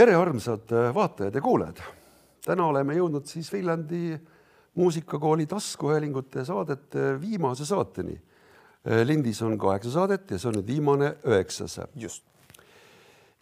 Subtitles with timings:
[0.00, 1.80] tere, armsad äh, vaatajad ja kuulajad.
[2.44, 4.14] täna oleme jõudnud siis Viljandi
[4.80, 8.16] muusikakooli taskuhäälingute saadete viimase saateni.
[8.16, 11.76] Äh, lindis on kaheksa saadet ja see on nüüd viimane üheksas.
[11.94, 12.24] just.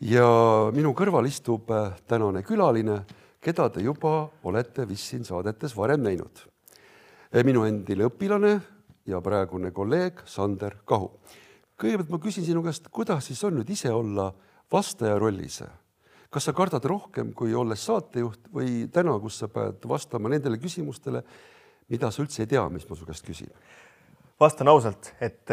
[0.00, 0.26] ja
[0.74, 3.04] minu kõrval istub äh, tänane külaline,
[3.40, 6.46] keda te juba olete vist siin saadetes varem näinud.
[7.44, 8.60] minu endine õpilane
[9.06, 11.12] ja praegune kolleeg Sander Kahu.
[11.78, 14.32] kõigepealt ma küsin sinu käest, kuidas siis on nüüd ise olla
[14.72, 15.62] vastaja rollis
[16.30, 21.22] kas sa kardad rohkem kui olles saatejuht või täna, kus sa pead vastama nendele küsimustele,
[21.88, 23.52] mida sa üldse ei tea, mis ma su käest küsin?
[24.38, 25.50] vastan ausalt, et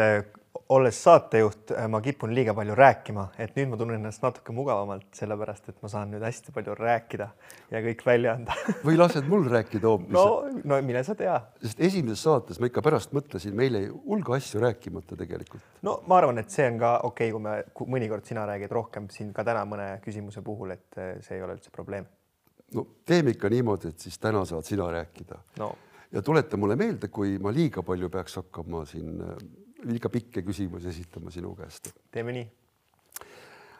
[0.68, 5.06] olles saatejuht, äh, ma kipun liiga palju rääkima, et nüüd ma tunnen ennast natuke mugavamalt,
[5.14, 7.28] sellepärast et ma saan nüüd hästi palju rääkida
[7.70, 10.10] ja kõik välja anda või lased mul rääkida hoopis?
[10.16, 10.24] no,
[10.66, 11.36] no mine sa tea.
[11.62, 15.62] sest esimeses saates ma ikka pärast mõtlesin, meil jäi hulga asju rääkimata tegelikult.
[15.86, 18.74] no ma arvan, et see on ka okei okay,, kui me, kui mõnikord sina räägid
[18.74, 22.08] rohkem siin ka täna mõne küsimuse puhul, et äh, see ei ole üldse probleem.
[22.74, 25.70] no teeme ikka niimoodi, et siis täna saad sina rääkida no..
[26.10, 29.38] ja tuleta mulle meelde, kui ma liiga palju peaks hakkama siin äh,
[29.86, 31.92] liiga pikki küsimusi esitama sinu käest.
[32.12, 32.46] teeme nii.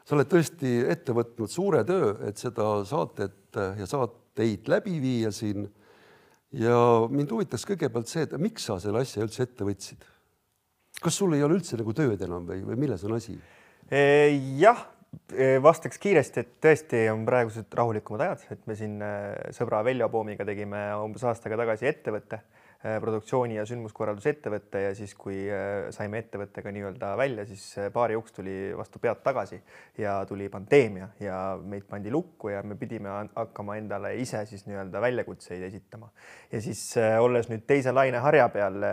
[0.07, 5.69] sa oled tõesti ette võtnud suure töö, et seda saatet ja saateid läbi viia siin.
[6.53, 6.79] ja
[7.11, 10.07] mind huvitaks kõigepealt see, et miks sa selle asja üldse ette võtsid?
[11.03, 13.37] kas sul ei ole üldse nagu tööd enam või, või milles on asi?
[13.87, 14.01] E,
[14.59, 14.81] jah,
[15.31, 19.11] e, vastaks kiiresti, et tõesti on praegused rahulikumad ajad, et me siin e,
[19.55, 22.41] sõbra Veljo Poomiga tegime umbes aastaga tagasi ettevõtte
[23.01, 28.37] produktsiooni ja sündmuskorraldusettevõte ja siis, kui äh, saime ettevõttega nii-öelda välja, siis baari äh, uks
[28.37, 29.59] tuli vastu pead tagasi
[29.99, 35.03] ja tuli pandeemia ja meid pandi lukku ja me pidime hakkama endale ise siis nii-öelda
[35.03, 36.13] väljakutseid esitama.
[36.53, 36.85] ja siis
[37.21, 38.87] olles nüüd teise laine harja peal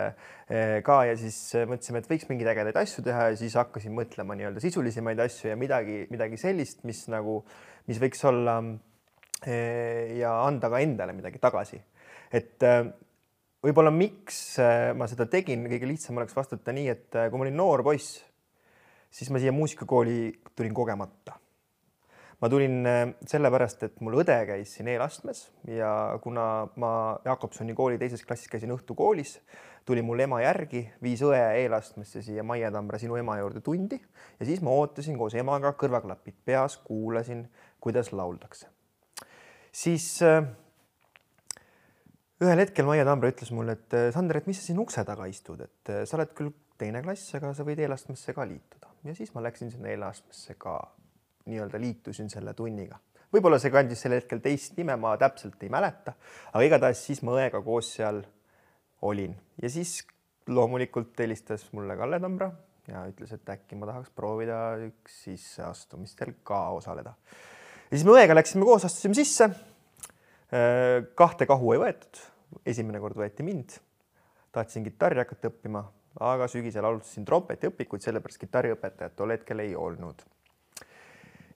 [0.84, 4.64] ka ja siis mõtlesime, et võiks mingeid ägedaid asju teha ja siis hakkasin mõtlema nii-öelda
[4.64, 7.40] sisulisemaid asju ja midagi, midagi sellist, mis nagu,
[7.88, 8.58] mis võiks olla
[9.44, 11.80] ja anda ka endale midagi tagasi.
[12.34, 12.64] et
[13.64, 17.46] võib-olla miks äh, ma seda tegin, kõige lihtsam oleks vastata nii, et äh, kui ma
[17.46, 18.18] olin noor poiss,
[19.14, 20.18] siis ma siia muusikakooli
[20.56, 21.38] tulin kogemata.
[22.42, 26.90] ma tulin äh, sellepärast, et mul õde käis siin eelastmes ja kuna ma
[27.24, 29.38] Jakobsoni kooli teises klassis käisin õhtukoolis,
[29.86, 34.00] tuli mul ema järgi, viis õe eelastmesse siia Maie Tamra sinu ema juurde tundi
[34.40, 37.46] ja siis ma ootasin koos emaga kõrvaklapid peas, kuulasin,
[37.80, 38.68] kuidas lauldakse.
[39.72, 40.44] siis äh,
[42.42, 45.60] ühel hetkel Maie Tambre ütles mulle, et Sander, et mis sa siin ukse taga istud,
[45.62, 46.50] et äh, sa oled küll
[46.80, 50.78] teine klass, aga sa võid eelastmesse ka liituda ja siis ma läksin sinna eelastmesse ka
[51.46, 52.98] nii-öelda liitusin selle tunniga.
[53.34, 56.14] võib-olla see kandis sel hetkel teist nime, ma täpselt ei mäleta,
[56.52, 58.22] aga igatahes siis ma õega koos seal
[59.04, 60.00] olin ja siis
[60.48, 62.50] loomulikult helistas mulle Kalle Tambra
[62.88, 67.14] ja ütles, et äkki ma tahaks proovida üks sisseastumistel ka osaleda.
[67.90, 69.50] ja siis me õega läksime koos, astusime sisse
[71.18, 72.20] kahte kahu ei võetud,
[72.66, 73.80] esimene kord võeti mind.
[74.54, 75.80] tahtsin kitarri hakata õppima,
[76.22, 80.22] aga sügisel alustasin trompetiõpikuid, sellepärast kitarriõpetajat tol hetkel ei olnud.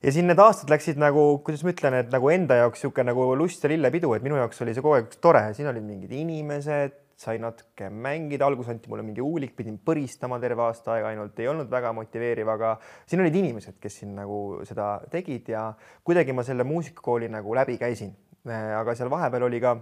[0.03, 3.29] ja siin need aastad läksid nagu, kuidas ma ütlen, et nagu enda jaoks niisugune nagu
[3.39, 6.99] lust ja lillepidu, et minu jaoks oli see kogu aeg tore, siin olid mingid inimesed,
[7.19, 11.51] sai natuke mängida, alguses anti mulle mingi huulik, pidin põristama terve aasta aega ainult, ei
[11.51, 12.77] olnud väga motiveeriv, aga
[13.07, 15.69] siin olid inimesed, kes siin nagu seda tegid ja
[16.07, 19.77] kuidagi ma selle muusikakooli nagu läbi käisin Äh, aga seal vahepeal oli ka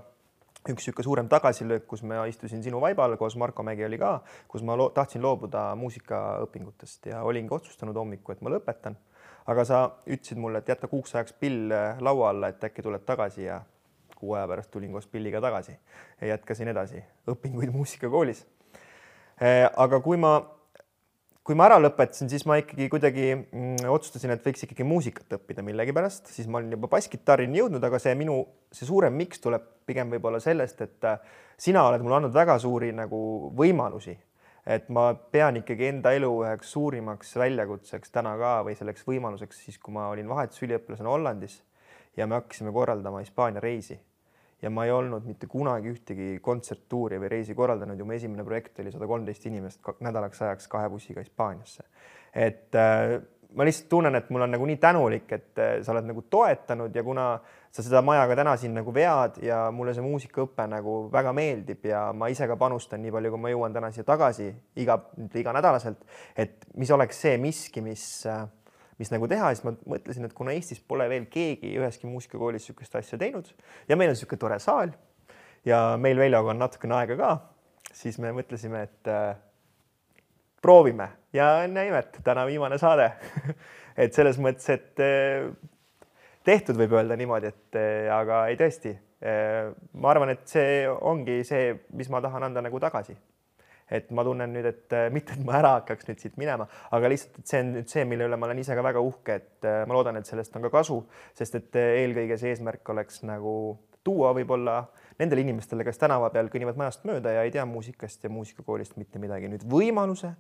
[0.67, 4.65] üks niisugune suurem tagasilöök, kus ma istusin sinu vaibal, koos Marko Mägi oli ka, kus
[4.67, 8.97] ma lo tahtsin loobuda muusikaõpingutest ja olingi otsustanud hommikul, et ma lõpetan.
[9.47, 9.81] aga sa
[10.11, 13.61] ütlesid mulle, et jäta kuuks ajaks pill äh, laua alla, et äkki tuled tagasi ja
[14.17, 15.77] kuu aja pärast tulin koos pilliga tagasi
[16.21, 18.47] ja jätkasin edasi õpinguid muusikakoolis.
[19.39, 20.41] Äh, aga kui ma
[21.47, 25.63] kui ma ära lõpetasin, siis ma ikkagi kuidagi mm, otsustasin, et võiks ikkagi muusikat õppida
[25.63, 28.41] millegipärast, siis ma olin juba basskitarrini jõudnud, aga see minu,
[28.75, 31.21] see suurem miks tuleb pigem võib-olla sellest, et äh,
[31.63, 33.21] sina oled mulle andnud väga suuri nagu
[33.59, 34.17] võimalusi.
[34.67, 39.79] et ma pean ikkagi enda elu üheks suurimaks väljakutseks täna ka või selleks võimaluseks siis,
[39.79, 41.61] kui ma olin vahetusüliõpilasena Hollandis
[42.19, 44.01] ja me hakkasime korraldama Hispaania reisi
[44.63, 48.81] ja ma ei olnud mitte kunagi ühtegi kontserttuuri või reisi korraldanud ja mu esimene projekt
[48.81, 51.85] oli sada kolmteist inimest nädalaks ajaks kahe bussiga Hispaaniasse.
[52.33, 53.19] et äh,
[53.57, 56.95] ma lihtsalt tunnen, et mul on nagu nii tänulik, et äh, sa oled nagu toetanud
[56.95, 57.29] ja kuna
[57.73, 61.85] sa seda maja ka täna siin nagu vead ja mulle see muusikaõpe nagu väga meeldib
[61.89, 64.49] ja ma ise ka panustan nii palju, kui ma jõuan täna siia tagasi
[64.81, 64.99] iga,
[65.37, 66.05] iganädalaselt,
[66.37, 68.47] et mis oleks see miski, mis äh,
[69.01, 72.97] mis nagu teha, siis ma mõtlesin, et kuna Eestis pole veel keegi üheski muusikakoolis niisugust
[72.97, 73.51] asja teinud
[73.89, 74.95] ja meil on niisugune tore saal
[75.69, 77.31] ja meil Veljoga on natukene aega ka,
[77.93, 79.37] siis me mõtlesime, et äh,
[80.65, 83.11] proovime ja enne imet, täna viimane saade
[84.03, 85.51] et selles mõttes, et äh,
[86.47, 87.79] tehtud, võib öelda niimoodi, et
[88.13, 88.93] aga ei tõesti.
[89.97, 93.17] ma arvan, et see ongi see, mis ma tahan anda nagu tagasi
[93.91, 96.67] et ma tunnen nüüd, et äh, mitte, et ma ära hakkaks nüüd siit minema,
[96.97, 99.41] aga lihtsalt, et see on nüüd see, mille üle ma olen ise ka väga uhke,
[99.41, 101.01] et äh, ma loodan, et sellest on ka kasu,
[101.39, 103.57] sest et äh, eelkõige see eesmärk oleks nagu
[104.07, 104.81] tuua võib-olla
[105.19, 109.23] nendele inimestele, kes tänava peal kõnnivad majast mööda ja ei tea muusikast ja muusikakoolist mitte
[109.23, 110.35] midagi, nüüd võimaluse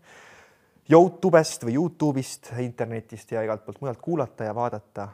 [0.86, 5.08] Youtube'ist või Youtube'ist, internetist ja igalt poolt mujalt kuulata ja vaadata,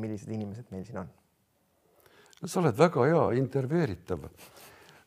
[0.00, 1.10] millised inimesed meil siin on.
[2.40, 4.24] sa oled väga hea intervjueeritav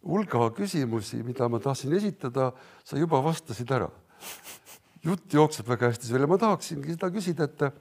[0.04, 2.52] hulga küsimusi, mida ma tahtsin esitada,
[2.84, 3.90] sa juba vastasid ära.
[5.04, 7.74] jutt jookseb väga hästi välja, ma tahaksingi seda küsida, et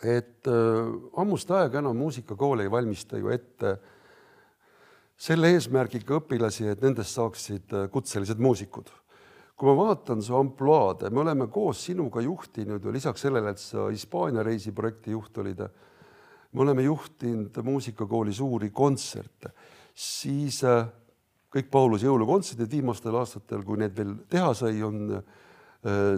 [0.00, 3.74] et äh, ammust aega enam muusikakool ei valmista ju ette
[5.20, 8.88] selle eesmärgiga õpilasi, et nendest saaksid äh, kutselised muusikud.
[9.60, 13.90] kui ma vaatan su ampluaade, me oleme koos sinuga juhtinud ju lisaks sellele, et sa
[13.90, 15.60] Hispaania reisiprojekti juht olid,
[16.52, 19.52] me oleme juhtinud muusikakooli suuri kontserte,
[19.92, 20.86] siis äh,
[21.50, 25.22] kõik Pauluse jõulukontserdid viimastel aastatel, kui need veel teha sai, on äh,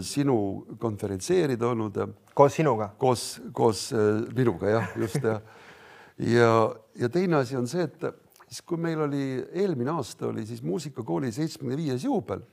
[0.04, 0.36] sinu
[0.80, 2.00] konverentseerida olnud.
[2.34, 2.92] koos sinuga?
[2.98, 5.40] koos, koos äh, minuga jah, just ja
[6.18, 6.50] ja,
[7.00, 8.04] ja teine asi on see, et
[8.46, 12.44] siis kui meil oli eelmine aasta oli siis muusikakooli seitsmekümne viies juubel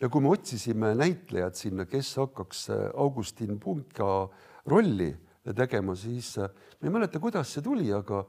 [0.00, 4.28] ja kui me otsisime näitlejat sinna, kes hakkaks äh, Augustin Punka
[4.68, 5.14] rolli
[5.56, 8.20] tegema, siis ma ei mäleta, kuidas see tuli, aga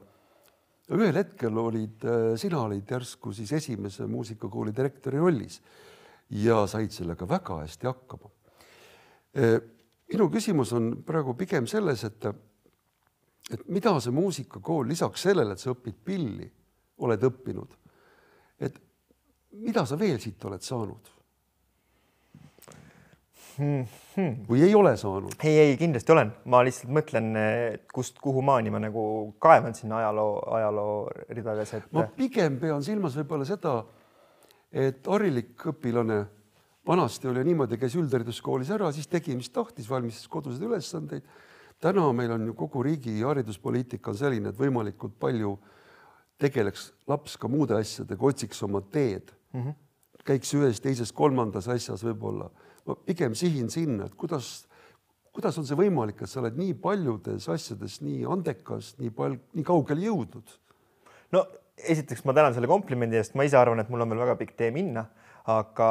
[0.90, 5.60] ühel hetkel olid, äh, sina olid järsku siis esimese muusikakooli direktori rollis
[6.42, 8.30] ja said sellega väga hästi hakkama.
[9.38, 9.58] Äh,
[10.12, 12.26] minu küsimus on praegu pigem selles, et,
[13.52, 16.50] et mida see muusikakool lisaks sellele, et sa õpid pilli,
[17.02, 17.78] oled õppinud,
[18.62, 18.78] et
[19.62, 21.10] mida sa veel siit oled saanud
[23.58, 23.86] hmm,?
[24.14, 24.34] Hmm.
[24.48, 25.34] või ei ole saanud?
[25.44, 27.32] ei, ei kindlasti olen, ma lihtsalt mõtlen,
[27.92, 29.04] kust, kuhu maani ma nagu
[29.42, 30.94] kaevan sinna ajaloo, ajaloo
[31.30, 31.88] ridades, et.
[31.92, 33.80] ma pigem pean silmas võib-olla seda,
[34.72, 36.22] et harilik õpilane
[36.86, 41.28] vanasti oli niimoodi, käis üldhariduskoolis ära, siis tegi, mis tahtis, valmistas koduseid ülesandeid.
[41.80, 45.56] täna meil on ju kogu riigi hariduspoliitika on selline, et võimalikult palju
[46.38, 49.60] tegeleks laps ka muude asjadega, otsiks oma teed mm.
[49.62, 49.74] -hmm.
[50.24, 52.50] käiks ühes, teises, kolmandas asjas võib-olla
[52.88, 54.66] ma pigem sihin sinna, et kuidas,
[55.34, 59.66] kuidas on see võimalik, et sa oled nii paljudes asjades nii andekas, nii palju, nii
[59.66, 60.56] kaugele jõudnud?
[61.32, 61.46] no
[61.78, 64.56] esiteks ma tänan selle komplimendi eest, ma ise arvan, et mul on veel väga pikk
[64.58, 65.06] tee minna,
[65.52, 65.88] aga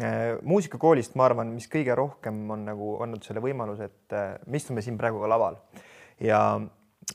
[0.00, 4.60] äh, muusikakoolist ma arvan, mis kõige rohkem on nagu andnud selle võimaluse, et äh, me
[4.60, 5.58] istume siin praegu ka laval
[6.22, 6.40] ja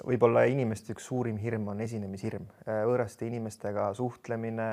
[0.06, 4.68] võib-olla inimeste üks suurim hirm on esinemishirm, äh, võõraste inimestega suhtlemine,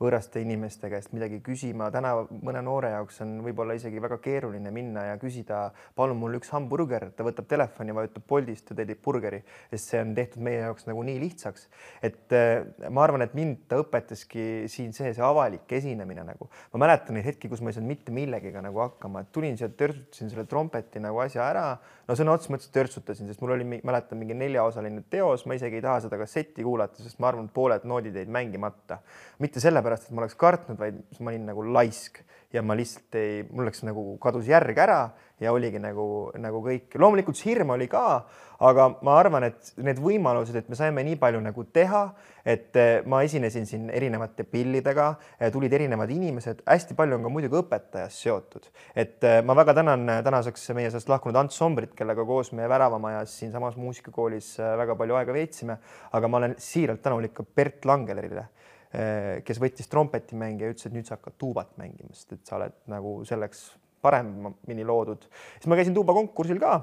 [0.00, 1.90] võõraste inimeste käest midagi küsima.
[1.92, 6.50] täna mõne noore jaoks on võib-olla isegi väga keeruline minna ja küsida, palun mul üks
[6.54, 10.86] hamburger, ta võtab telefoni, vajutab Boltist ja tellib burgeri, sest see on tehtud meie jaoks
[10.88, 11.68] nagu nii lihtsaks.
[12.02, 16.48] et äh, ma arvan, et mind ta õpetaski siin see, see avalik esinemine nagu.
[16.72, 19.68] ma mäletan neid hetki, kus ma ei saanud mitte millegagi nagu hakkama, et tulin siia,
[19.68, 21.66] törtsutasin selle trompeti nagu asja ära,
[22.08, 25.78] no sõna otseses mõttes törtsutasin, sest mul oli, mäletan mingi nelja neljaosaline teos, ma isegi
[25.78, 28.98] ei taha seda kassetti kuulata, sest ma arvan, et pooled noodid jäid mängimata.
[29.38, 33.42] mitte sellepärast, et ma oleks kartnud, vaid ma olin nagu laisk ja ma lihtsalt ei,
[33.50, 35.02] mul läks nagu kadus järg ära
[35.42, 36.94] ja oligi nagu, nagu kõik.
[37.00, 38.22] loomulikult see hirm oli ka,
[38.62, 42.02] aga ma arvan, et need võimalused, et me saime nii palju nagu teha,
[42.46, 47.32] et eh, ma esinesin siin erinevate pillidega, eh, tulid erinevad inimesed, hästi palju on ka
[47.32, 52.26] muidugi õpetajast seotud, et eh, ma väga tänan tänaseks meie seast lahkunud Ants Sombrit, kellega
[52.28, 55.78] koos me Väravamajas siinsamas muusikakoolis väga palju aega veetsime,
[56.12, 58.46] aga ma olen siiralt tänulik ka Bert Langelerile
[58.92, 62.74] kes võttis trompetimängi ja ütles, et nüüd sa hakkad tuubat mängima, sest et sa oled
[62.92, 63.70] nagu selleks
[64.02, 65.24] paremini loodud.
[65.56, 66.74] siis ma käisin tuubakonkursil ka,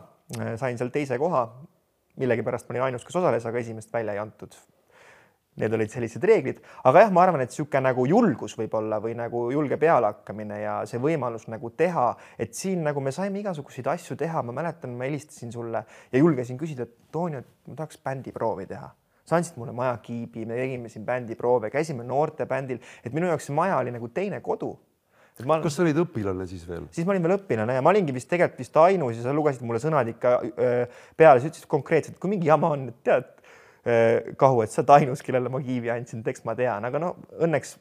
[0.57, 1.47] sain seal teise koha.
[2.19, 4.55] millegipärast ma olin ainus, kes osales, aga esimest välja ei antud.
[5.59, 9.45] Need olid sellised reeglid, aga jah, ma arvan, et niisugune nagu julgus võib-olla või nagu
[9.51, 14.43] julge pealehakkamine ja see võimalus nagu teha, et siin nagu me saime igasuguseid asju teha,
[14.43, 18.91] ma mäletan, ma helistasin sulle ja julgesin küsida, et Toonio, et ma tahaks bändiproovi teha
[19.29, 23.79] sa andsid mulle majakiibi, me tegime siin bändiproove, käisime noortebändil, et minu jaoks see maja
[23.81, 24.73] oli nagu teine kodu.
[25.47, 25.61] Ma...
[25.63, 26.89] kas sa olid õpilane siis veel?
[26.91, 29.63] siis ma olin veel õpilane ja ma olingi vist tegelikult vist ainus ja sa lugesid
[29.63, 30.33] mulle sõnad ikka
[31.15, 33.35] peale, sa ütlesid konkreetselt, kui mingi jama on, et tead,
[34.37, 37.13] Kahu, et sa oled ainus, kellele ma kiivi andsin, et eks ma tean, aga no
[37.39, 37.77] õnneks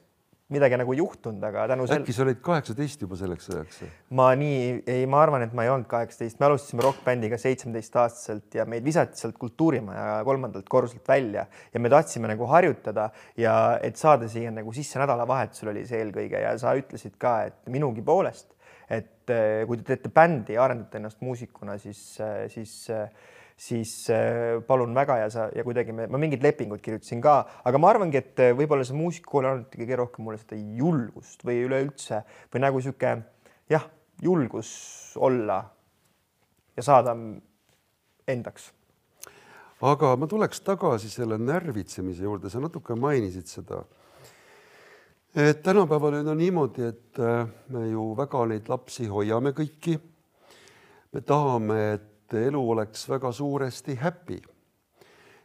[0.53, 2.01] midagi nagu juhtunud, aga tänu sel-.
[2.01, 3.81] äkki sa olid kaheksateist juba selleks ajaks?
[4.17, 8.65] ma nii, ei, ma arvan, et ma ei olnud kaheksateist, me alustasime rokkbändiga seitsmeteistaastaselt ja
[8.69, 14.29] meid visati sealt kultuurimaja kolmandalt korruselt välja ja me tahtsime nagu harjutada ja et saada
[14.31, 18.55] siia nagu sisse nädalavahetusel oli see eelkõige ja sa ütlesid ka, et minugi poolest,
[18.89, 24.61] et eh, kui te teete bändi arendate ennast muusikuna, siis, eh, siis, eh, siis äh,
[24.67, 28.21] palun väga ja sa ja kuidagi me, ma mingid lepingud kirjutasin ka, aga ma arvangi,
[28.21, 32.21] et äh, võib-olla see muusikakool annabki kõige rohkem mulle seda julgust või üleüldse
[32.53, 33.17] või nagu sihuke
[33.69, 33.87] jah,
[34.23, 34.71] julgus
[35.19, 35.59] olla
[36.77, 37.15] ja saada
[38.31, 38.71] endaks.
[39.81, 43.83] aga ma tuleks tagasi selle närvitsemise juurde, sa natuke mainisid seda.
[45.35, 47.43] et tänapäeval on niimoodi, et äh,
[47.75, 49.99] me ju väga neid lapsi hoiame kõiki.
[51.11, 54.39] me tahame, et et elu oleks väga suuresti happy.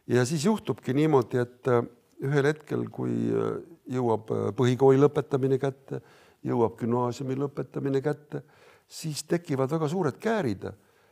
[0.07, 1.81] ja siis juhtubki niimoodi, et äh,
[2.21, 3.55] ühel hetkel, kui äh,
[3.89, 6.01] jõuab äh, põhikooli lõpetamine kätte,
[6.45, 8.43] jõuab gümnaasiumi lõpetamine kätte,
[8.87, 10.67] siis tekivad väga suured käärid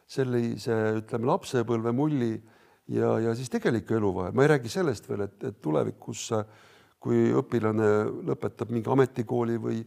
[0.06, 2.36] sellise, ütleme, lapsepõlve mulli
[2.94, 4.38] ja, ja siis tegeliku elu vahel.
[4.38, 6.30] ma ei räägi sellest veel, et, et tulevikus,
[7.02, 7.90] kui õpilane
[8.30, 9.82] lõpetab mingi ametikooli või,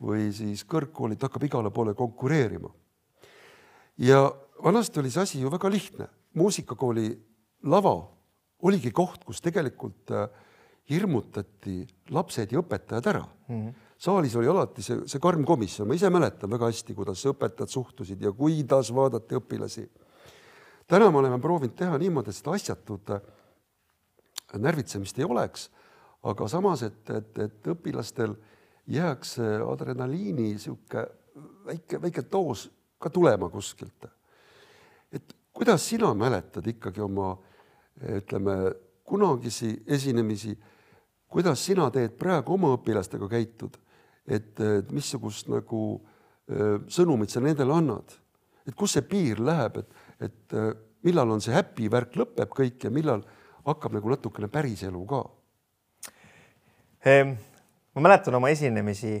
[0.00, 2.70] või siis kõrgkooli, ta hakkab igale poole konkureerima.
[3.98, 4.34] Ja
[4.64, 7.08] vanasti oli see asi ju väga lihtne, muusikakooli
[7.70, 7.94] lava
[8.64, 10.28] oligi koht, kus tegelikult äh,
[10.90, 11.82] hirmutati
[12.12, 13.60] lapsed ja õpetajad ära mm.
[13.60, 13.74] -hmm.
[13.98, 18.22] saalis oli alati see, see karm komisjon, ma ise mäletan väga hästi, kuidas õpetajad suhtusid
[18.22, 19.88] ja kuidas vaadati õpilasi.
[20.86, 23.20] täna me oleme proovinud teha niimoodi, et seda asjatut äh,
[24.58, 25.70] närvitsemist ei oleks,
[26.22, 28.34] aga samas, et, et, et õpilastel
[28.86, 29.38] jääks
[29.72, 31.06] adrenaliini niisugune
[31.66, 32.70] väike, väike doos
[33.04, 34.08] ka tulema kuskilt.
[35.12, 37.34] Et kuidas sina mäletad ikkagi oma
[38.18, 38.56] ütleme,
[39.04, 40.54] kunagisi esinemisi,
[41.28, 43.76] kuidas sina teed praegu oma õpilastega käitud,
[44.26, 44.58] et
[44.90, 45.84] missugust nagu
[46.90, 48.16] sõnumit sa nendele annad,
[48.64, 50.56] et kus see piir läheb, et, et
[51.04, 53.22] millal on see happy värk lõpeb kõik ja millal
[53.64, 55.22] hakkab nagu natukene päris elu ka?
[57.04, 57.34] Ehm,
[57.94, 59.18] ma mäletan oma esinemisi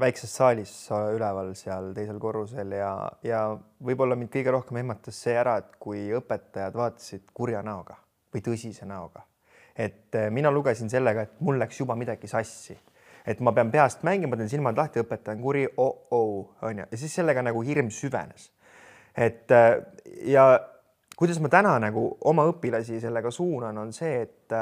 [0.00, 0.70] väikses saalis
[1.12, 3.42] üleval seal teisel korrusel ja, ja
[3.84, 7.98] võib-olla mind kõige rohkem ehmatas see ära, et kui õpetajad vaatasid kurja näoga
[8.32, 9.26] või tõsise näoga.
[9.76, 12.76] et äh, mina lugesin sellega, et mul läks juba midagi sassi,
[13.26, 16.98] et ma pean peast mängima, teen silmad lahti, õpetaja on kuri oh, oh, onju, ja
[16.98, 18.50] siis sellega nagu hirm süvenes.
[19.16, 19.78] et äh,
[20.28, 20.60] ja
[21.16, 24.56] kuidas ma täna nagu oma õpilasi sellega suunan, on see, et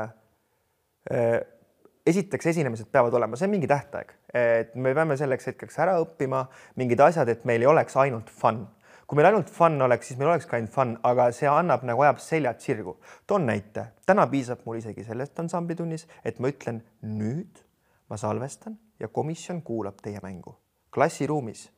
[2.11, 6.45] esiteks esinemised peavad olema, see on mingi tähtaeg, et me peame selleks hetkeks ära õppima
[6.81, 8.67] mingid asjad, et meil ei oleks ainult fun.
[9.11, 12.03] kui meil ainult fun oleks, siis meil oleks ka ainult fun, aga see annab nagu
[12.07, 12.97] ajab seljad sirgu.
[13.27, 17.65] toon näite, täna piisab mul isegi sellest ansamblitunnis, et ma ütlen nüüd
[18.11, 20.57] ma salvestan ja komisjon kuulab teie mängu
[20.95, 21.71] klassiruumis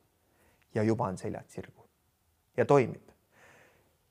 [0.75, 1.85] ja juba on seljad sirgu
[2.57, 3.09] ja toimib.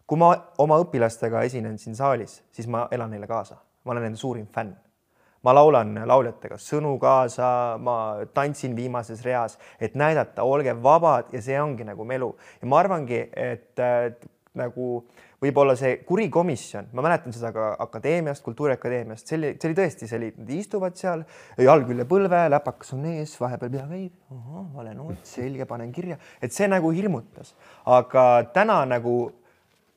[0.06, 4.18] kui ma oma õpilastega esinen siin saalis, siis ma elan neile kaasa, ma olen nende
[4.18, 4.74] suurim fänn
[5.42, 7.96] ma laulan lauljatega sõnu kaasa, ma
[8.34, 12.32] tantsin viimases reas, et näidata, olge vabad ja see ongi nagu melu.
[12.62, 14.12] Ja ma arvangi, et äh,
[14.58, 15.02] nagu
[15.42, 20.08] võib-olla see kuri komisjon, ma mäletan seda ka akadeemiast, Kultuuriakadeemiast, see oli, see oli tõesti,
[20.08, 21.25] see oli, nad istuvad seal,
[21.58, 24.14] jalg üle põlve, läpakas on ees, vahepeal pea käib,
[24.76, 27.56] vale noot, selge, panen kirja, et see nagu hirmutas,
[27.90, 29.16] aga täna nagu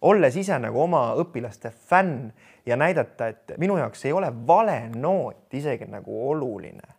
[0.06, 2.30] olles ise nagu oma õpilaste fänn
[2.66, 6.94] ja näidata, et minu jaoks ei ole vale noot isegi nagu oluline.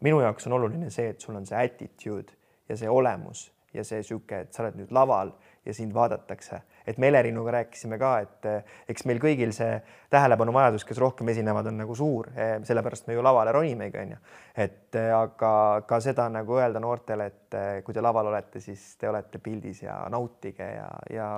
[0.00, 2.32] minu jaoks on oluline see, et sul on see attitude
[2.68, 5.32] ja see olemus ja see sihuke, et sa oled nüüd laval
[5.64, 9.78] ja sind vaadatakse, et me Elerinuga rääkisime ka, et eh, eks meil kõigil see
[10.12, 14.18] tähelepanuvajadus, kes rohkem esinevad, on nagu suur, eh, sellepärast me ju lavale ronimegi, onju.
[14.66, 15.52] et eh, aga
[15.88, 20.02] ka seda nagu öelda noortele, et kui te laval olete, siis te olete pildis ja
[20.12, 21.28] nautige ja, ja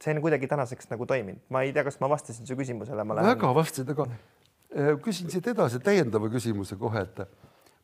[0.00, 3.04] see on kuidagi tänaseks nagu toiminud, ma ei tea, kas ma vastasin su küsimusele.
[3.04, 3.30] Lähen...
[3.34, 7.24] väga vastasid, aga äh, küsin siit edasi täiendava küsimuse kohe, et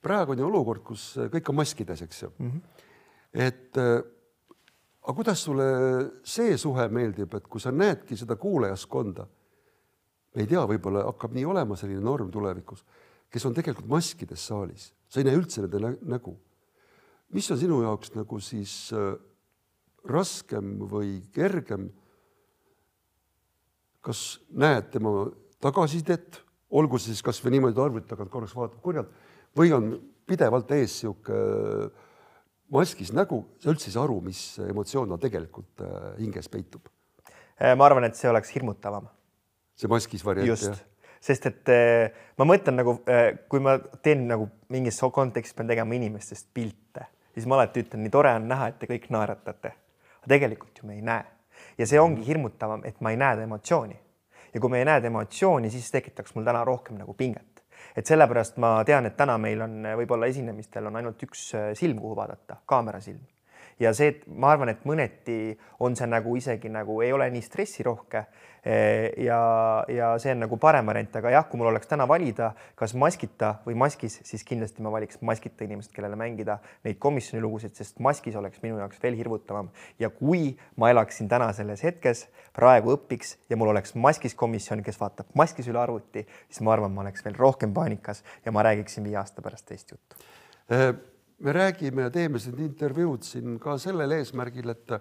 [0.04, 2.50] praegu on ju olukord, kus kõik on maskides, eks ju mm.
[2.50, 2.84] -hmm.
[3.46, 3.98] et äh,
[5.06, 5.66] aga kuidas sulle
[6.24, 9.26] see suhe meeldib, et kui sa näedki seda kuulajaskonda,
[10.36, 12.82] ei tea, võib-olla hakkab nii olema selline norm tulevikus,
[13.30, 16.36] kes on tegelikult maskides saalis, sa ei näe üldse nende nä nägu.
[17.28, 19.16] mis on sinu jaoks nagu siis äh,
[20.04, 21.90] raskem või kergem
[24.06, 24.22] kas
[24.54, 25.12] näed tema
[25.62, 26.40] tagasisidet,
[26.76, 29.10] olgu siis kasvõi niimoodi arvuti tagant korraks vaatab kurjalt
[29.56, 29.94] või on
[30.28, 31.38] pidevalt ees sihuke
[32.72, 36.90] maskis nägu, sa üldse ei saa aru, mis emotsioon tal tegelikult äh, hinges peitub.
[37.56, 39.08] Äh, ma arvan, et see oleks hirmutavam.
[39.76, 40.48] see maskis variant.
[40.48, 40.82] just,
[41.22, 42.98] sest et äh, ma mõtlen nagu,
[43.50, 48.12] kui ma teen nagu mingis kontekstis pean tegema inimestest pilte, siis ma alati ütlen, nii
[48.12, 49.74] tore on näha, et te kõik naeratate.
[50.20, 51.35] aga tegelikult ju me ei näe
[51.78, 54.00] ja see ongi hirmutavam, et ma ei näe emotsiooni.
[54.54, 57.64] ja kui me ei näe emotsiooni, siis tekitaks mul täna rohkem nagu pinget.
[57.96, 62.00] et sellepärast ma tean, et täna meil on võib-olla esinemistel on ainult üks äh, silm,
[62.00, 63.20] kuhu vaadata, kaamerasilm.
[63.80, 67.42] Ja see, et ma arvan, et mõneti on see nagu isegi nagu ei ole nii
[67.44, 68.22] stressirohke
[68.64, 69.38] eh, ja,
[69.92, 73.56] ja see on nagu parem variant, aga jah, kui mul oleks täna valida, kas maskita
[73.66, 78.38] või maskis, siis kindlasti ma valiks maskita inimest, kellele mängida neid komisjoni lugusid, sest maskis
[78.40, 79.68] oleks minu jaoks veel hirmutavam
[80.02, 85.00] ja kui ma elaksin täna selles hetkes, praegu õpiks ja mul oleks maskis komisjon, kes
[85.00, 89.04] vaatab maskis üle arvuti, siis ma arvan, ma oleks veel rohkem paanikas ja ma räägiksin
[89.04, 90.24] viie aasta pärast teist juttu.
[90.72, 90.94] Äh,
[91.38, 94.98] me räägime ja teeme siin intervjuud siin ka sellel eesmärgil, et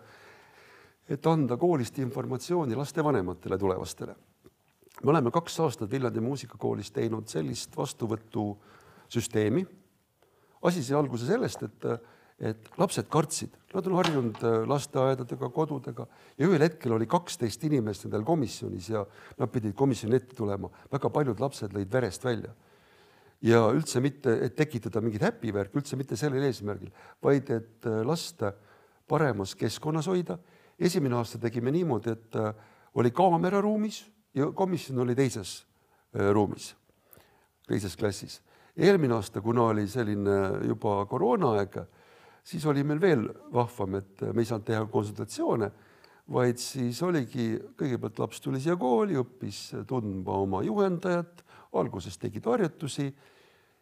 [1.05, 4.15] et anda koolist informatsiooni lastevanematele tulevastele.
[5.03, 9.65] me oleme kaks aastat Viljandi muusikakoolis teinud sellist vastuvõtusüsteemi.
[10.61, 11.85] asi sai alguse sellest, et,
[12.39, 18.23] et lapsed kartsid, nad on harjunud lasteaedadega, kodudega ja ühel hetkel oli kaksteist inimest nendel
[18.23, 19.05] komisjonis ja
[19.37, 22.55] nad pidid komisjoni ette tulema, väga paljud lapsed lõid verest välja
[23.45, 26.91] ja üldse mitte, et tekitada mingit häpivärki, üldse mitte sellel eesmärgil,
[27.23, 28.53] vaid et äh, lasta
[29.07, 30.39] paremas keskkonnas hoida.
[30.79, 32.53] esimene aasta tegime niimoodi, et äh,
[32.95, 35.65] oli kaamera ruumis ja komisjon oli teises
[36.17, 36.75] äh, ruumis,
[37.67, 38.41] teises klassis.
[38.77, 41.77] eelmine aasta, kuna oli selline juba koroonaaeg,
[42.43, 45.71] siis oli meil veel vahvam, et me ei saanud teha konsultatsioone,
[46.33, 51.45] vaid siis oligi, kõigepealt laps tuli siia kooli, õppis tundma oma juhendajat,
[51.77, 53.11] alguses tegid harjutusi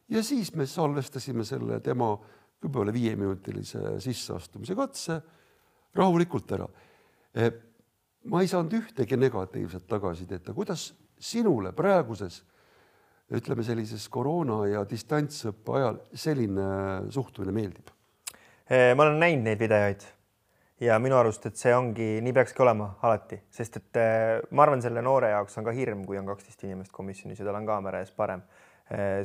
[0.10, 2.12] ja siis me salvestasime selle tema
[2.64, 5.20] võib-olla viieminutilise sisseastumise katse
[5.96, 6.68] rahulikult ära.
[7.36, 7.52] Eh,
[8.32, 10.88] ma ei saanud ühtegi negatiivset tagasisidet, aga kuidas
[11.20, 12.42] sinule praeguses
[13.34, 16.66] ütleme sellises koroona ja distantsõppe ajal selline
[17.14, 17.94] suhtumine meeldib?
[18.70, 20.06] Eh, ma olen näinud neid videoid
[20.84, 24.82] ja minu arust, et see ongi, nii peakski olema alati, sest et eh, ma arvan,
[24.84, 28.04] selle noore jaoks on ka hirm, kui on kaksteist inimest komisjonis ja tal on kaamera
[28.04, 28.44] ees parem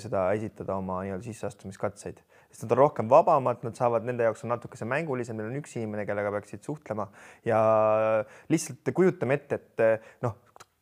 [0.03, 4.55] seda esitada oma nii-öelda sisseastumiskatseid, sest nad on rohkem vabamad, nad saavad, nende jaoks on
[4.55, 7.09] natukese mängulisem, neil on üks inimene, kellega peaksid suhtlema.
[7.47, 7.59] Ja
[8.49, 10.39] lihtsalt kujutame ette, et noh,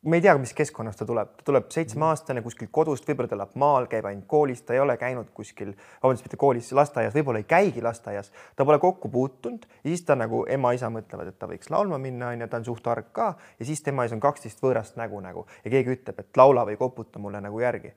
[0.07, 3.57] me ei tea, mis keskkonnast ta tuleb, ta tuleb seitsmeaastane kuskilt kodust, võib-olla ta elab
[3.59, 5.73] maal, käib ainult koolis, ta ei ole käinud kuskil,
[6.03, 10.15] vabandust, mitte koolis, lasteaias, võib-olla ei käigi lasteaias, ta pole kokku puutunud ja siis ta
[10.15, 13.33] nagu ema-isa mõtlevad, et ta võiks laulma minna, onju, ta on suht tark ka.
[13.59, 15.47] Ja siis tema ees on kaksteist võõrast nägu nagu.
[15.65, 17.91] Ja keegi ütleb, et laula või koputa mulle nagu järgi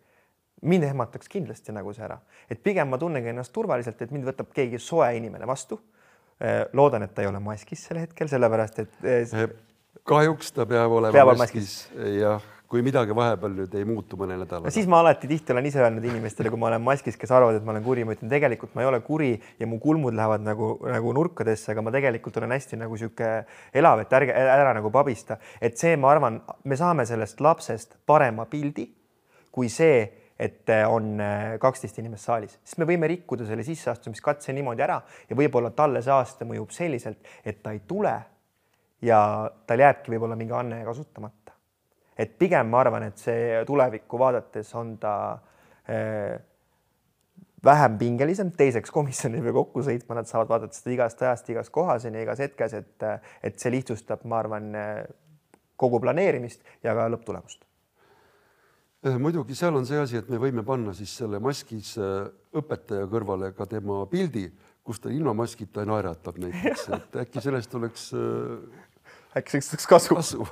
[0.63, 2.19] mind ehmataks kindlasti nagu see ära,
[2.51, 5.81] et pigem ma tunnengi ennast turvaliselt, et mind võtab keegi soe inimene vastu.
[6.41, 8.95] Eh, loodan, et ta ei ole maskis sel hetkel, sellepärast et.
[9.05, 9.51] Eh, eh,
[10.09, 14.39] kahjuks ta peab olema peab maskis, maskis., jah, kui midagi vahepeal nüüd ei muutu mõne
[14.41, 14.71] nädala.
[14.73, 17.67] siis ma alati tihti olen ise öelnud inimestele, kui ma olen maskis, kes arvavad, et
[17.67, 20.71] ma olen kuri, ma ütlen tegelikult ma ei ole kuri ja mu kulmud lähevad nagu,
[20.87, 23.33] nagu nurkadesse, aga ma tegelikult olen hästi nagu sihuke
[23.83, 28.49] elav, et ärge ära nagu pabista, et see, ma arvan, me saame sellest lapsest parema
[28.49, 28.87] pildi
[29.53, 30.07] kui see
[30.41, 34.97] et äh, on äh, kaksteist inimest saalis, siis me võime rikkuda selle sisseastumiskatse niimoodi ära
[35.29, 38.15] ja võib-olla talle see aasta mõjub selliselt, et ta ei tule
[39.05, 39.21] ja
[39.69, 41.53] tal jääbki võib-olla mingi anne kasutamata.
[42.17, 45.15] et pigem ma arvan, et see tulevikku vaadates on ta
[45.85, 46.41] äh,
[47.65, 51.69] vähem pingelisem, teiseks komisjon ei pea kokku sõitma, nad saavad vaadata seda igast ajast, igas
[51.69, 53.11] kohas ja igas hetkes, et,
[53.45, 54.73] et see lihtsustab, ma arvan,
[55.77, 57.69] kogu planeerimist ja ka lõpptulemust
[59.03, 63.53] muidugi seal on see asi, et me võime panna siis selle maskis äh, õpetaja kõrvale
[63.57, 64.51] ka tema pildi,
[64.85, 69.39] kus ta ilma maskita naeratab näiteks, et äkki sellest oleks äh,.
[69.41, 70.49] äkki sellest oleks kasu, kasu.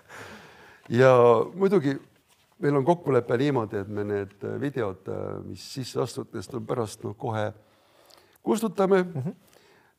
[1.00, 1.12] ja
[1.54, 1.98] muidugi
[2.60, 7.16] meil on kokkulepe niimoodi, et me need videod, äh, mis sisse astutest on pärast noh,
[7.16, 7.50] kohe
[8.42, 9.22] kustutame mm.
[9.22, 9.38] -hmm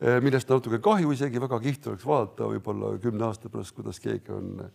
[0.01, 4.47] millest natuke kahju isegi, väga kihvt oleks vaadata võib-olla kümne aasta pärast, kuidas keegi on
[4.63, 4.71] äh,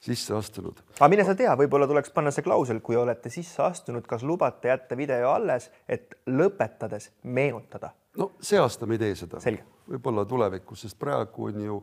[0.00, 0.80] sisse astunud.
[0.98, 4.68] aga mine sa tea, võib-olla tuleks panna see klausel, kui olete sisse astunud, kas lubate
[4.68, 7.92] jätta video alles, et lõpetades meenutada?
[8.18, 9.40] no see aasta me ei tee seda.
[9.88, 11.80] võib-olla tulevikus, sest praegu on ju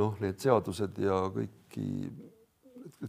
[0.00, 1.86] noh, need seadused ja kõiki,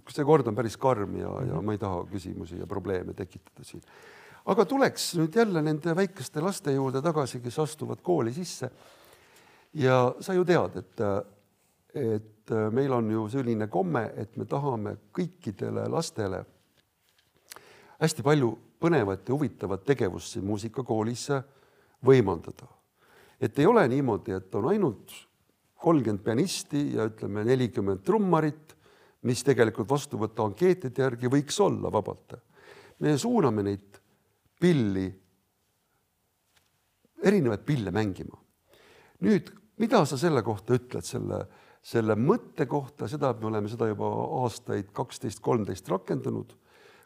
[0.09, 1.47] see kord on päris karm ja mm, -hmm.
[1.47, 1.65] ja mhm.
[1.65, 3.83] ma ei taha küsimusi ja probleeme tekitada siin.
[4.45, 8.71] aga tuleks nüüd jälle nende väikeste laste juurde tagasi, kes astuvad kooli sisse.
[9.73, 10.99] ja sa ju tead, et
[11.93, 16.45] et äh, meil on ju selline komme, et me tahame kõikidele lastele
[18.01, 21.27] hästi palju põnevat ja huvitavat tegevust siin muusikakoolis
[22.05, 22.67] võimaldada.
[23.41, 25.13] et ei ole niimoodi, et on ainult
[25.81, 28.75] kolmkümmend pianisti ja ütleme nelikümmend trummarit,
[29.25, 32.33] mis tegelikult vastuvõtu ankeetide järgi võiks olla vabalt.
[32.99, 33.99] me suuname neid
[34.59, 35.07] pilli,
[37.23, 38.37] erinevaid pille mängima.
[39.21, 41.45] nüüd, mida sa selle kohta ütled, selle
[41.81, 44.07] selle mõtte kohta, seda me oleme seda juba
[44.43, 46.53] aastaid kaksteist, kolmteist rakendanud.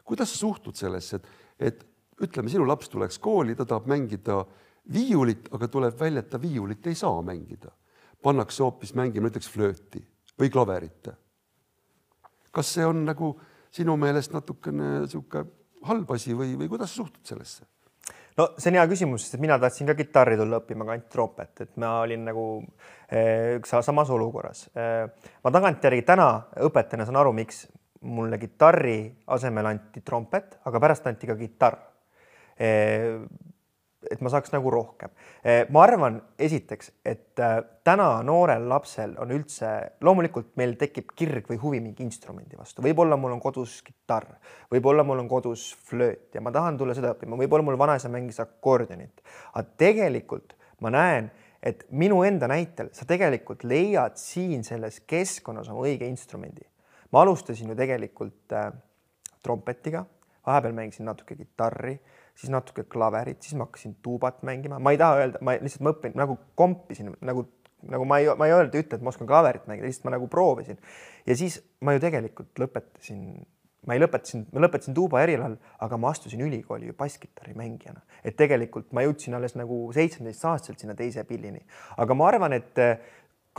[0.04, 1.86] kuidas sa suhtud sellesse, et, et
[2.22, 4.44] ütleme, sinu laps tuleks kooli, ta tahab mängida
[4.92, 7.72] viiulit, aga tuleb välja, et ta viiulit ei saa mängida.
[8.22, 10.02] pannakse hoopis mängima näiteks flööti
[10.38, 11.08] või klaverit.
[12.52, 13.38] kas see on nagu
[13.70, 15.46] sinu meelest natukene niisugune
[15.82, 17.66] halb asi või, või kuidas sa suhtud sellesse?
[18.36, 21.64] No see on hea küsimus, sest mina tahtsin ka kitarri tulla õppima, aga ainult trompet,
[21.64, 22.46] et ma olin nagu
[23.08, 25.32] eh, samas olukorras eh,.
[25.44, 26.28] ma tagantjärgi täna
[26.68, 27.64] õpetajana saan aru, miks
[28.06, 28.98] mulle kitarri
[29.34, 31.78] asemel anti trompet, aga pärast anti ka kitarr
[32.60, 33.22] eh,
[34.10, 35.12] et ma saaks nagu rohkem.
[35.44, 39.70] Eh, ma arvan, esiteks, et äh, täna noorel lapsel on üldse,
[40.06, 44.28] loomulikult meil tekib kirg või huvi mingi instrumendi vastu, võib-olla mul on kodus kitarr,
[44.72, 48.40] võib-olla mul on kodus flööt ja ma tahan tulla seda õppima, võib-olla mul vanaisa mängis
[48.42, 51.30] akordionit, aga tegelikult ma näen,
[51.66, 56.66] et minu enda näitel sa tegelikult leiad siin selles keskkonnas oma õige instrumendi.
[57.12, 58.70] ma alustasin ju tegelikult äh,
[59.42, 60.04] trompetiga,
[60.46, 61.98] vahepeal mängisin natuke kitarri
[62.36, 65.92] siis natuke klaverit, siis ma hakkasin tuubat mängima, ma ei taha öelda, ma lihtsalt ma
[65.94, 67.46] õpin nagu kompisin nagu,
[67.88, 70.28] nagu ma ei, ma ei öelda, ütle, et ma oskan klaverit mängida, lihtsalt ma nagu
[70.32, 70.80] proovisin.
[71.26, 73.22] ja siis ma ju tegelikult lõpetasin,
[73.88, 78.36] ma ei lõpetasin, ma lõpetasin tuuba erialal, aga ma astusin ülikooli ju basskitarri mängijana, et
[78.36, 81.64] tegelikult ma jõudsin alles nagu seitsmeteistaastaselt sinna teise pillini,
[81.96, 82.84] aga ma arvan, et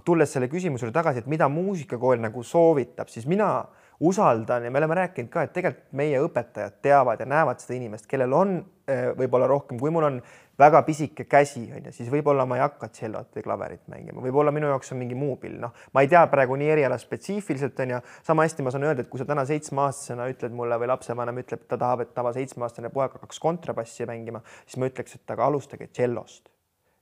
[0.06, 3.66] tulles selle küsimuse juurde tagasi, et mida muusikakool nagu soovitab, siis mina
[4.00, 8.06] usaldan ja me oleme rääkinud ka, et tegelikult meie õpetajad teavad ja näevad seda inimest,
[8.10, 10.20] kellel on eh, võib-olla rohkem, kui mul on
[10.60, 14.54] väga pisike käsi, on ju, siis võib-olla ma ei hakka tšellot või klaverit mängima, võib-olla
[14.54, 17.96] minu jaoks on mingi muu pill, noh, ma ei tea praegu nii eriala spetsiifiliselt on
[17.96, 21.42] ju, sama hästi ma saan öelda, et kui sa täna seitsmeaastasena ütled mulle või lapsevanem
[21.44, 25.50] ütleb, ta tahab, et tava seitsmeaastane poeg hakkaks kontrabassi mängima, siis ma ütleks, et aga
[25.50, 26.50] alustage tšellost.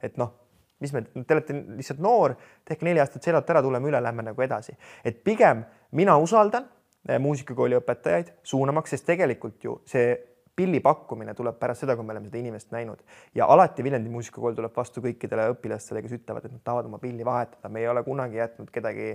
[0.04, 0.34] et noh,
[0.84, 2.36] mis me, te olete lihtsalt noor,
[2.68, 5.64] tehke neli aastat tšellot ära, tuleme üle, lähme nagu edasi, et pigem
[5.96, 6.68] mina usaldan
[7.20, 10.16] muusikakooli õpetajaid suunamaks, sest tegelikult ju see
[10.56, 13.02] pilli pakkumine tuleb pärast seda, kui me oleme seda inimest näinud.
[13.36, 17.28] Ja alati Viljandi muusikakool tuleb vastu kõikidele õpilastele, kes ütlevad, et nad tahavad oma pilli
[17.28, 19.10] vahetada, me ei ole kunagi jätnud kedagi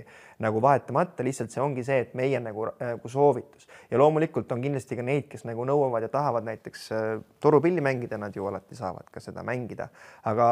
[0.45, 3.65] nagu vahetamata, lihtsalt see ongi see, et meie nagu, nagu soovitus.
[3.89, 8.21] Ja loomulikult on kindlasti ka neid, kes nagu nõuavad ja tahavad näiteks äh, torupilli mängida,
[8.21, 9.89] nad ju alati saavad ka seda mängida,
[10.29, 10.51] aga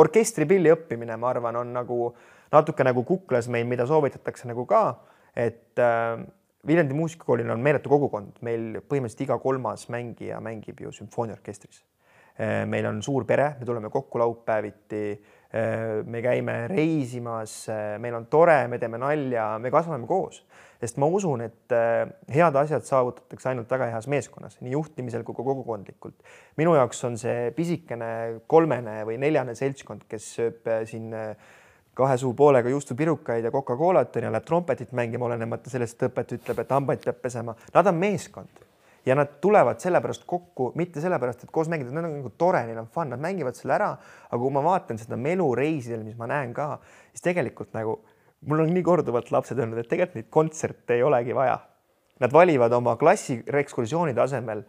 [0.00, 2.14] orkestripilli õppimine, ma arvan, on nagu
[2.52, 4.86] natuke nagu kuklas meil, mida soovitatakse nagu ka
[5.36, 6.22] et äh,
[6.66, 11.80] Viljandi muusikakoolil on meeletu kogukond, meil põhimõtteliselt iga kolmas mängija mängib ju sümfooniaorkestris
[12.38, 12.62] äh,.
[12.70, 16.04] meil on suur pere, me tuleme kokku laupäeviti äh,.
[16.06, 20.44] me käime reisimas äh,, meil on tore, me teeme nalja, me kasvame koos,
[20.78, 21.74] sest ma usun, et
[22.30, 26.22] head asjad saavutatakse ainult väga heas meeskonnas, nii juhtimisel kui ka kogukondlikult.
[26.62, 28.12] minu jaoks on see pisikene
[28.46, 31.34] kolmene või neljane seltskond, kes sööb siin äh,
[31.94, 36.62] kahe suu poolega juustupirukaid ja Coca-Colat ja läheb trompetit mängima, olenemata sellest, et õpetaja ütleb,
[36.62, 37.54] et hambaid peab pesema.
[37.74, 38.62] Nad on meeskond
[39.06, 42.78] ja nad tulevad sellepärast kokku, mitte sellepärast, et koos mängida, nad on nagu tore, neil
[42.80, 43.90] on fun, nad mängivad selle ära.
[44.30, 46.78] aga kui ma vaatan seda melu reisidel, mis ma näen ka,
[47.12, 47.98] siis tegelikult nagu
[48.46, 51.58] mul on nii korduvalt lapsed öelnud, et tegelikult neid kontserte ei olegi vaja.
[52.22, 54.62] Nad valivad oma klassi ekskursioonide asemel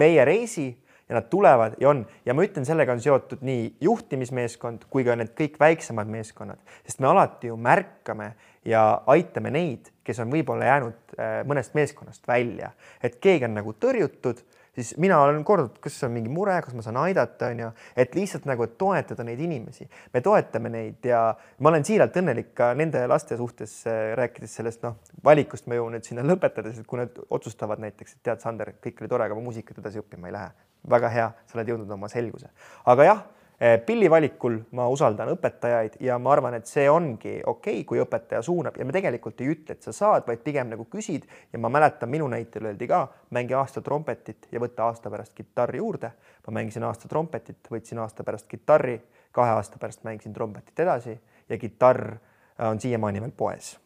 [0.00, 0.68] meie reisi
[1.08, 2.04] ja nad tulevad ja on.
[2.26, 7.02] Ja ma ütlen, sellega on seotud nii juhtimismeeskond kui ka need kõik väiksemad meeskonnad, sest
[7.04, 8.32] me alati ju märkame
[8.64, 13.76] ja aitame neid, kes on võib-olla jäänud äh, mõnest meeskonnast välja, et keegi on nagu
[13.80, 17.70] tõrjutud siis mina olen korduvalt, kas on mingi mure, kas ma saan aidata, on ju,
[17.96, 21.22] et lihtsalt nagu et toetada neid inimesi, me toetame neid ja
[21.60, 25.98] ma olen siiralt õnnelik ka nende laste suhtes, äh, rääkides sellest noh, valikust ma jõuan
[25.98, 29.38] nüüd sinna lõpetades, et kui nad otsustavad näiteks, et tead, Sander, kõik oli tore, aga
[29.38, 30.54] ma muusikat edasi õppima ei lähe.
[30.90, 32.50] Väga hea, sa oled jõudnud oma selguse,
[32.84, 33.22] aga jah
[33.60, 38.00] Eh, pilli valikul ma usaldan õpetajaid ja ma arvan, et see ongi okei okay,, kui
[38.02, 41.60] õpetaja suunab ja me tegelikult ei ütle, et sa saad, vaid pigem nagu küsid ja
[41.62, 46.10] ma mäletan, minu näitel öeldi ka, mängi aasta trompetit ja võta aasta pärast kitarri juurde.
[46.46, 48.98] ma mängisin aasta trompetit, võtsin aasta pärast kitarri,
[49.30, 51.14] kahe aasta pärast mängisin trompetit edasi
[51.48, 52.16] ja kitarr
[52.58, 53.78] on siiamaani veel poes.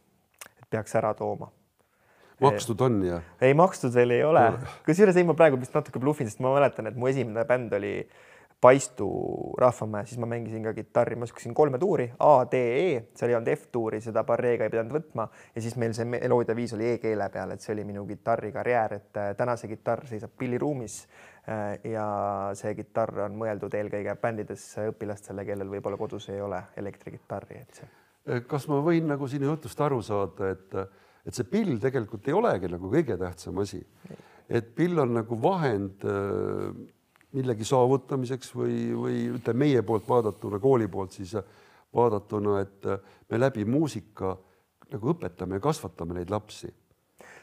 [0.48, 1.52] et peaks ära tooma
[2.44, 3.20] makstud on ja?
[3.42, 4.44] ei, makstud veel ei ole,
[4.86, 7.94] kusjuures ei, ma praegu vist natuke blufin, sest ma mäletan, et mu esimene bänd oli
[8.60, 9.06] Paistu
[9.58, 13.36] Rahvamäe, siis ma mängisin ka kitarri, ma oskasin kolme tuuri A, D, E, seal ei
[13.38, 17.28] olnud F-tuuri, seda barreega ei pidanud võtma ja siis meil see meloodia viis oli E-keele
[17.30, 20.98] peal, et see oli minu kitarrikarjäär, et äh, täna see kitarr seisab pilliruumis
[21.46, 22.08] äh, ja
[22.58, 27.92] see kitarr on mõeldud eelkõige bändides õpilastele, kellel võib-olla kodus ei ole elektrikitarri, et see.
[28.50, 30.74] Kas ma võin nagu sinu jutust aru saada, et,
[31.28, 33.82] et see pill tegelikult ei olegi nagu kõige tähtsam asi,
[34.48, 36.06] et pill on nagu vahend
[37.36, 41.34] millegi saavutamiseks või, või ütleme meie poolt vaadatuna, kooli poolt siis
[41.94, 42.88] vaadatuna, et
[43.28, 44.34] me läbi muusika
[44.92, 46.70] nagu õpetame ja kasvatame neid lapsi.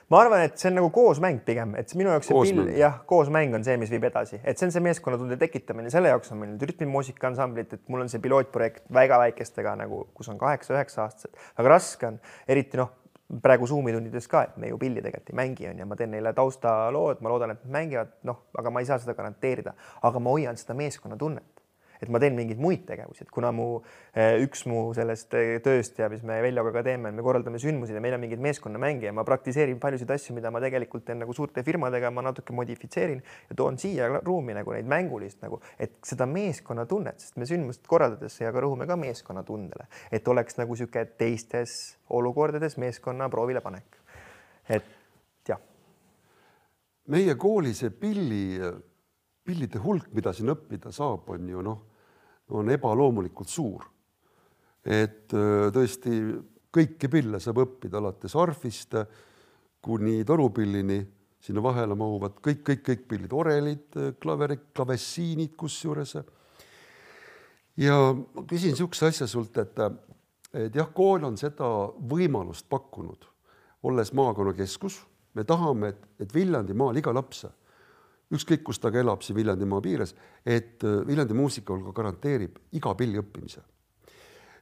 [0.10, 3.56] ma arvan, et see on nagu koosmäng pigem, et minu jaoks see pill, jah, koosmäng
[3.58, 6.52] on see, mis viib edasi, et see on see meeskonnatunde tekitamine, selle jaoks on meil
[6.54, 11.42] nüüd rütmimuusika ansamblit, et mul on see pilootprojekt väga väikestega nagu, kus on kaheksa-üheksa aastased,
[11.58, 12.22] väga raske on,
[12.54, 12.94] eriti noh,
[13.42, 16.12] praegu Zoomi tundides ka, et me ju pilli tegelikult ei mängi, on ju, ma teen
[16.14, 19.74] neile taustalood, ma loodan, et mängivad, noh, aga ma ei saa seda garanteerida,
[20.06, 21.55] aga ma hoian seda meeskonnatunnet
[22.02, 23.68] et ma teen mingeid muid tegevusi, et kuna mu
[24.14, 27.96] eh, üks mu sellest eh, tööst ja mis me Veljoga ka teeme, me korraldame sündmusi
[27.96, 31.34] ja meil on mingeid meeskonnamänge ja ma praktiseerin paljusid asju, mida ma tegelikult teen nagu
[31.36, 36.28] suurte firmadega, ma natuke modifitseerin ja toon siia ruumi nagu neid mängulist nagu, et seda
[36.30, 41.96] meeskonnatunnet, sest me sündmust korraldades ja ka rõhume ka meeskonnatundele, et oleks nagu niisugune teistes
[42.10, 44.02] olukordades meeskonna proovile panek.
[44.70, 44.86] et
[45.48, 45.62] jah.
[47.08, 48.60] meie kooli see pilli,
[49.46, 51.82] pillide hulk, mida siin õppida saab, on ju noh,
[52.56, 53.86] on ebaloomulikult suur.
[54.86, 55.34] et
[55.74, 56.12] tõesti
[56.70, 58.94] kõiki pille saab õppida alates arfist
[59.86, 61.00] kuni torupillini,
[61.42, 66.16] sinna vahele mahuvad kõik, kõik, kõik pillid, orelid, klaverid, klavessiinid kusjuures.
[67.78, 69.82] ja ma küsin niisuguse asja sult, et,
[70.54, 71.68] et jah, kool on seda
[72.14, 73.26] võimalust pakkunud,
[73.84, 75.02] olles maakonnakeskus,
[75.34, 77.46] me tahame, et, et Viljandimaal iga laps
[78.34, 82.96] ükskõik, kus ta ka elab siin Viljandimaa piires, et äh, Viljandi muusikakool ka garanteerib iga
[82.96, 83.62] pilli õppimise.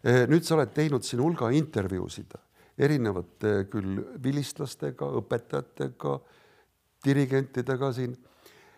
[0.04, 2.34] nüüd sa oled teinud siin hulga intervjuusid
[2.78, 6.18] erinevate küll vilistlastega, õpetajatega,
[7.06, 8.16] dirigentidega siin,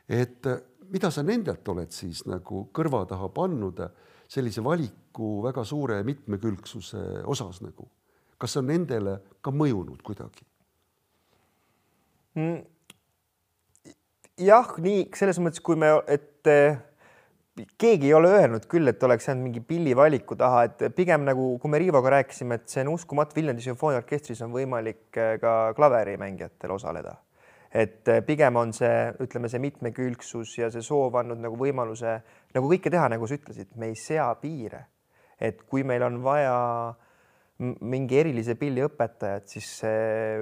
[0.09, 0.59] et äh,
[0.91, 3.81] mida sa nendelt oled siis nagu kõrva taha pannud
[4.29, 7.87] sellise valiku väga suure mitmekülgsuse osas nagu,
[8.37, 10.45] kas see on nendele ka mõjunud kuidagi
[12.35, 12.74] mm.?
[14.41, 16.77] Jah, nii selles mõttes, kui me, et eh,
[17.79, 21.71] keegi ei ole öelnud küll, et oleks jäänud mingi pillivaliku taha, et pigem nagu, kui
[21.71, 27.15] me Riivoga rääkisime, et see on uskumatu, Viljandi sümfooniaorkestris on võimalik eh, ka klaverimängijatel osaleda.
[27.75, 32.19] et eh, pigem on see, ütleme, see mitmekülgsus ja see soov andnud nagu võimaluse
[32.55, 34.85] nagu kõike teha, nagu sa ütlesid, me ei sea piire.
[35.39, 36.95] et kui meil on vaja
[37.63, 39.69] mingi erilise pilli õpetajat, siis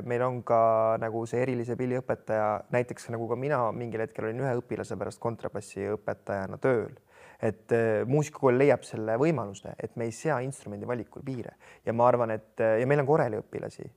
[0.10, 0.60] meil on ka
[1.02, 5.21] nagu see erilise pilli õpetaja, näiteks nagu ka mina mingil hetkel olin ühe õpilase pärast
[5.21, 6.95] kontrabassi õpetajana tööl,
[7.43, 12.08] et äh, muusikakool leiab selle võimaluse, et me ei sea instrumendi valikul piire ja ma
[12.10, 13.88] arvan, et äh, ja meil on ka oreliõpilasi.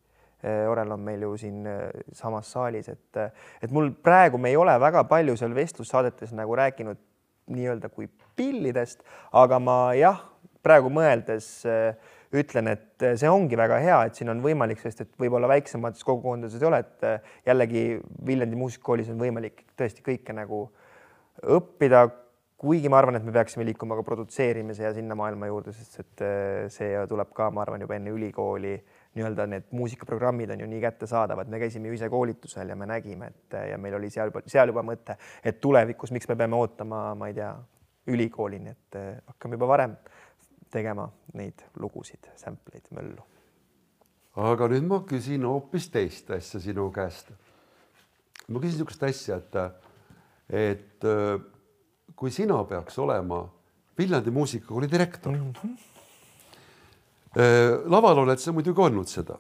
[0.45, 1.65] Äh, Orel on meil ju siin
[2.15, 3.21] samas saalis, et,
[3.63, 7.01] et mul praegu me ei ole väga palju seal vestlussaadetes nagu rääkinud
[7.55, 10.21] nii-öelda kui pillidest, aga ma jah,
[10.67, 11.95] praegu mõeldes äh,
[12.41, 16.05] ütlen, et äh, see ongi väga hea, et siin on võimalik, sest et võib-olla väiksemates
[16.07, 17.87] kogukondades ei ole, et äh, jällegi
[18.27, 20.67] Viljandi muusikakoolis on võimalik tõesti kõike nagu
[21.57, 22.07] õppida,
[22.57, 26.23] kuigi ma arvan, et me peaksime liikuma ka produtseerimise ja sinna maailma juurde, sest et
[26.73, 28.79] see tuleb ka, ma arvan, juba enne ülikooli
[29.17, 33.31] nii-öelda need muusikaprogrammid on ju nii kättesaadavad, me käisime ju ise koolitusel ja me nägime,
[33.33, 37.31] et ja meil oli seal, seal juba mõte, et tulevikus, miks me peame ootama, ma
[37.31, 37.55] ei tea,
[38.13, 39.97] ülikoolini, et hakkame juba varem
[40.71, 43.23] tegema neid lugusid, sample eid, möllu.
[44.37, 47.31] aga nüüd ma küsin hoopis teist asja sinu käest.
[48.49, 49.55] ma küsin niisugust asja, et,
[50.49, 51.07] et
[52.17, 53.45] kui sina peaks olema
[53.97, 55.53] Viljandi muusikakooli direktor mm.
[55.53, 55.77] -hmm.
[57.87, 59.39] laval oled sa muidugi olnud seda.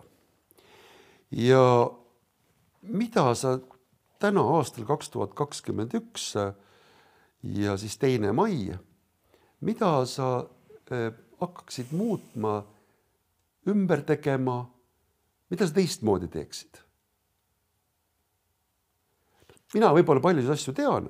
[1.30, 1.90] ja
[2.82, 3.58] mida sa
[4.18, 6.34] täna aastal kaks tuhat kakskümmend üks
[7.42, 8.74] ja siis teine mai,
[9.60, 10.46] mida sa
[10.90, 12.61] hakkaksid muutma,
[13.68, 14.61] ümber tegema,
[15.51, 16.83] mida sa teistmoodi teeksid?
[19.75, 21.09] mina võib-olla paljusid asju tean,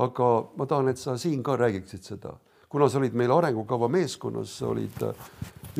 [0.00, 2.36] aga ma tahan, et sa siin ka räägiksid seda,
[2.72, 5.26] kuna sa olid meil arengukava meeskonnas, sa olid äh,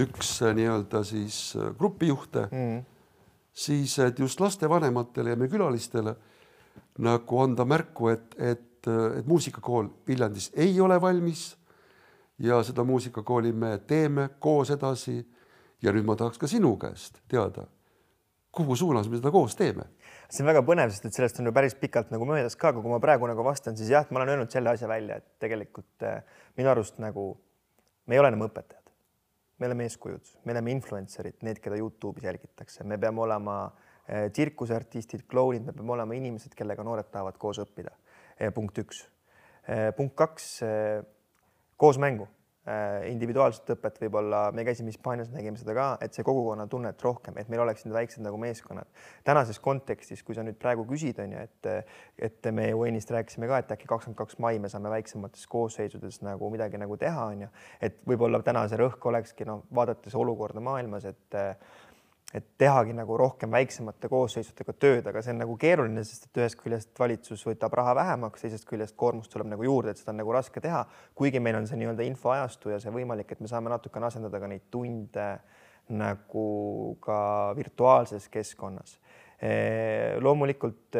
[0.02, 1.38] üks äh, nii-öelda siis
[1.78, 2.80] grupijuhte mm.,
[3.56, 6.12] siis et just lastevanematele ja meie külalistele
[7.06, 11.48] nagu anda märku, et, et, et muusikakool Viljandis ei ole valmis
[12.38, 15.24] ja seda muusikakooli me teeme koos edasi.
[15.82, 17.66] ja nüüd ma tahaks ka sinu käest teada,
[18.50, 19.84] kuhu suunas me seda koos teeme
[20.30, 22.82] see on väga põnev, sest et sellest on ju päris pikalt nagu möödas ka, aga
[22.82, 26.06] kui ma praegu nagu vastan, siis jah, ma olen öelnud selle asja välja, et tegelikult
[26.06, 26.18] äh,
[26.58, 27.28] minu arust nagu
[28.06, 28.82] me ei ole enam õpetajad.
[29.56, 35.24] me oleme eeskujud, me oleme influencer'id, need, keda Youtube'is jälgitakse, me peame olema äh, tsirkuseartistid,
[35.30, 37.94] klounid, me peame olema inimesed, kellega noored tahavad koos õppida.
[38.54, 39.06] punkt üks.
[39.96, 40.60] punkt kaks
[41.76, 42.26] koos mängu
[42.68, 47.50] äh, individuaalset õpet võib-olla, me käisime Hispaanias, nägime seda ka, et see kogukonnatunnet rohkem, et
[47.52, 48.88] meil oleksid väiksed nagu meeskonnad.
[49.24, 51.92] tänases kontekstis, kui sa nüüd praegu küsid, on ju, et,
[52.30, 56.22] et me ju ennist rääkisime ka, et äkki kakskümmend kaks mai me saame väiksemates koosseisudes
[56.26, 60.64] nagu midagi nagu teha, on ju, et võib-olla täna see rõhk olekski noh, vaadates olukorda
[60.64, 61.40] maailmas, et
[62.34, 66.58] et tehagi nagu rohkem väiksemate koosseisudega tööd, aga see on nagu keeruline, sest et ühest
[66.60, 70.34] küljest valitsus võtab raha vähemaks, teisest küljest koormust tuleb nagu juurde, et seda on nagu
[70.34, 70.82] raske teha,
[71.16, 74.50] kuigi meil on see nii-öelda infoajastu ja see võimalik, et me saame natukene asendada ka
[74.50, 75.28] neid tunde
[75.94, 76.48] nagu
[77.00, 77.20] ka
[77.56, 78.98] virtuaalses keskkonnas.
[80.20, 80.96] loomulikult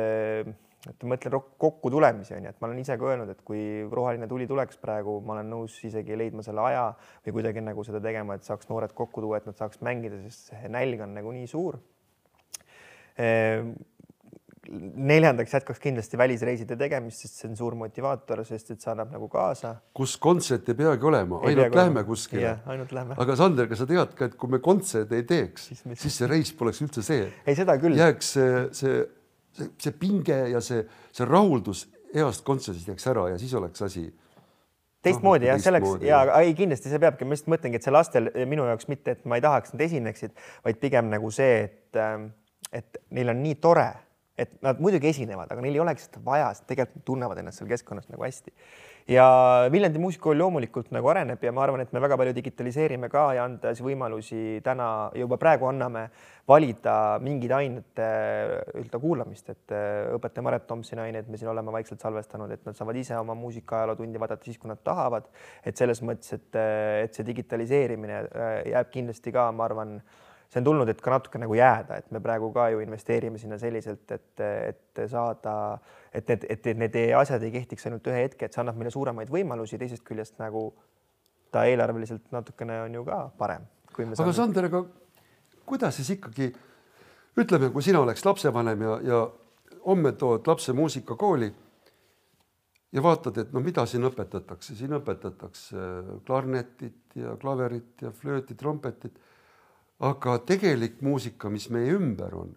[0.91, 3.61] et ma mõtlen kokku tulemisi on ju, et ma olen ise ka öelnud, et kui
[3.93, 6.87] roheline tuli tuleks praegu, ma olen nõus isegi leidma selle aja
[7.27, 10.53] või kuidagi nagu seda tegema, et saaks noored kokku tuua, et nad saaks mängida, sest
[10.53, 11.81] see nälg on nagu nii suur.
[13.17, 13.73] Ehm,
[14.97, 19.29] neljandaks jätkaks kindlasti välisreiside tegemist, sest see on suur motivaator, sest et see annab nagu
[19.31, 19.77] kaasa.
[19.97, 22.57] kus kontsert ei peagi olema, ainult lähme kuskile.
[22.67, 23.19] ainult lähme.
[23.23, 26.53] aga Sander, kas sa tead ka, et kui me kontserte ei teeks, siis see reis
[26.57, 27.29] poleks üldse see.
[27.47, 27.99] ei, seda küll.
[27.99, 28.99] jääks see, see
[29.57, 30.85] see, see pinge ja see,
[31.17, 34.07] see rahuldus heast kontserdist jääks ära ja siis oleks asi
[35.07, 38.67] teistmoodi jah, selleks ja ei kindlasti see peabki, ma just mõtlengi, et see lastel minu
[38.69, 42.31] jaoks mitte, et ma ei tahaks, nad esineksid, vaid pigem nagu see, et, ähm,
[42.75, 43.87] et neil on nii tore,
[44.37, 47.71] et nad muidugi esinevad, aga neil ei oleks seda vaja, sest tegelikult tunnevad ennast seal
[47.71, 48.53] keskkonnas nagu hästi
[49.09, 49.27] ja
[49.73, 53.45] Viljandi muusikakool loomulikult nagu areneb ja ma arvan, et me väga palju digitaliseerime ka ja
[53.47, 56.09] andes võimalusi täna juba praegu anname
[56.49, 58.09] valida mingid ainete
[58.81, 62.79] üldse kuulamist, et äh, õpetaja Maret Tomsoni aineid me siin oleme vaikselt salvestanud, et nad
[62.79, 65.27] saavad ise oma muusikaajaloo tundi vaadata siis, kui nad tahavad.
[65.67, 70.01] et selles mõttes, et, äh, et see digitaliseerimine äh, jääb kindlasti ka, ma arvan
[70.51, 73.59] see on tulnud, et ka natuke nagu jääda, et me praegu ka ju investeerime sinna
[73.59, 75.55] selliselt, et, et saada,
[76.15, 79.33] et need, et need asjad ei kehtiks ainult ühe hetke, et see annab meile suuremaid
[79.33, 80.69] võimalusi, teisest küljest nagu
[81.55, 83.67] ta eelarveliselt natukene on ju ka parem.
[83.97, 84.85] aga Sander, aga
[85.67, 86.53] kuidas siis ikkagi
[87.37, 89.23] ütleme, kui sina oleks lapsevanem ja, ja
[89.87, 91.53] homme tood lapse muusikakooli
[92.93, 95.87] ja vaatad, et no mida siin õpetatakse, siin õpetatakse
[96.27, 99.19] klarnetit ja klaverit ja flööti, trompetit
[99.99, 102.53] aga tegelik muusika, mis meie ümber on,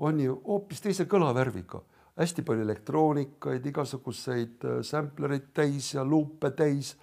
[0.00, 1.82] on ju hoopis teise kõlavärviga,
[2.20, 6.96] hästi palju elektroonikaid, igasuguseid äh, samplereid täis ja luupe täis.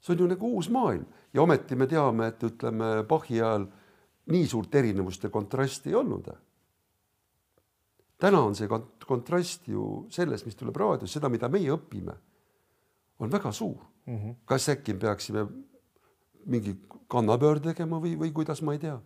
[0.00, 3.66] see on ju nagu uus maailm ja ometi me teame, et ütleme Bachi ajal
[4.32, 6.28] nii suurt erinevust ja kontrasti ei olnud.
[8.18, 8.68] täna on see
[9.06, 12.14] kontrast ju selles, mis tuleb raadios, seda, mida meie õpime,
[13.18, 14.16] on väga suur mm.
[14.16, 14.34] -hmm.
[14.44, 15.46] kas äkki peaksime
[16.46, 16.76] mingi
[17.10, 18.98] kannapöörde tegema või, või kuidas, ma ei tea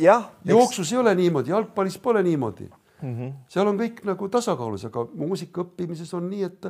[0.00, 0.30] jah.
[0.44, 0.92] jooksus eks...
[0.92, 3.14] ei ole niimoodi, jalgpallis pole niimoodi mm.
[3.14, 3.32] -hmm.
[3.48, 6.68] seal on kõik nagu tasakaalus, aga muusika õppimises on nii, et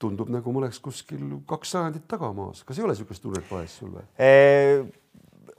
[0.00, 2.64] tundub nagu ma oleks kuskil kaks sajandit tagamaas.
[2.64, 4.06] kas ei ole niisugust tunnet vahest sul või?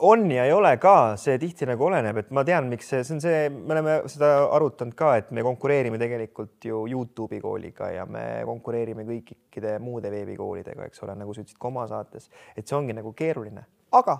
[0.02, 3.14] On ja ei ole ka, see tihti nagu oleneb, et ma tean, miks see, see
[3.16, 8.06] on see, me oleme seda arutanud ka, et me konkureerime tegelikult ju Youtube'i kooliga ja
[8.10, 12.78] me konkureerime kõikide muude veebikoolidega, eks ole, nagu sa ütlesid ka oma saates, et see
[12.78, 14.18] ongi nagu keeruline, aga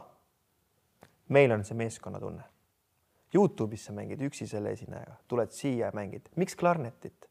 [1.35, 2.47] meil on see meeskonnatunne.
[3.35, 7.29] Youtube'is sa mängid üksi selle esinejaga, tuled siia ja mängid, miks klarnetit?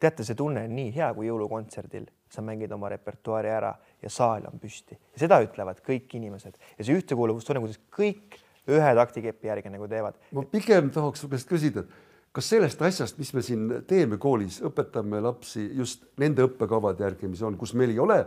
[0.00, 4.46] teate, see tunne on nii hea, kui jõulukontserdil sa mängid oma repertuaari ära ja saal
[4.50, 8.38] on püsti seda ütlevad kõik inimesed ja see ühtekuuluvustunne, kuidas kõik
[8.70, 10.14] ühe taktikepi järgi nagu teevad.
[10.32, 14.60] ma pigem tahaks su käest küsida, et kas sellest asjast, mis me siin teeme koolis,
[14.66, 18.20] õpetame lapsi just nende õppekavade järgi, mis on, kus meil ei ole